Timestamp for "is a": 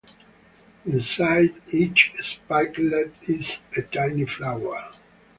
3.29-3.83